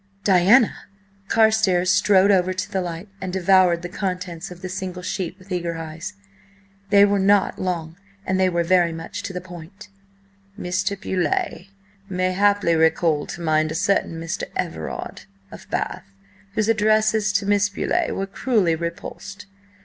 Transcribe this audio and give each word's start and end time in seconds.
"Diana!" 0.23 0.73
Carstares 1.27 1.91
strode 1.91 2.31
over 2.31 2.53
to 2.53 2.71
the 2.71 2.81
light, 2.81 3.07
and 3.21 3.31
devoured 3.31 3.83
the 3.83 3.87
contents 3.87 4.49
of 4.49 4.63
the 4.63 4.67
single 4.67 5.03
sheet, 5.03 5.37
with 5.37 5.51
eager 5.51 5.77
eyes. 5.77 6.13
They 6.89 7.05
were 7.05 7.19
not 7.19 7.61
long, 7.61 7.97
and 8.25 8.39
they 8.39 8.49
were 8.49 8.63
very 8.63 8.91
much 8.91 9.21
to 9.21 9.31
the 9.31 9.39
point: 9.39 9.89
"Mr. 10.59 10.99
Beauleigh 10.99 11.67
may 12.09 12.31
haply 12.31 12.75
recall 12.75 13.27
to 13.27 13.41
mind 13.41 13.71
a 13.71 13.75
certain 13.75 14.19
'Mr. 14.19 14.45
Everard,' 14.55 15.25
of 15.51 15.69
Bath, 15.69 16.11
whose 16.55 16.67
Addresses 16.67 17.31
to 17.33 17.45
Miss 17.45 17.69
Beauleigh 17.69 18.09
were 18.11 18.25
cruelly 18.25 18.73
repulsed. 18.73 19.45